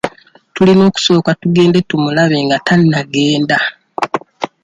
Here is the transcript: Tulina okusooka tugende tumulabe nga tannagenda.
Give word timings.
Tulina 0.53 0.83
okusooka 0.89 1.29
tugende 1.41 1.77
tumulabe 1.89 2.37
nga 2.45 2.57
tannagenda. 2.67 3.57